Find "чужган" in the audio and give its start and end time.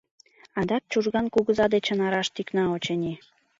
0.91-1.27